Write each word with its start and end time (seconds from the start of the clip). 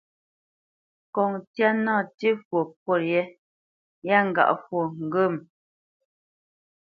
Ŋkɔŋ 1.07 1.31
ntsyá 1.41 1.69
nâ 1.83 1.93
ntī 2.03 2.29
fwo 2.45 2.59
pôt 2.83 3.01
yɛ́, 3.11 3.31
yâ 4.07 4.17
ŋgâʼ 4.29 4.51
fwo 4.63 4.79
ŋgəmə. 5.05 5.39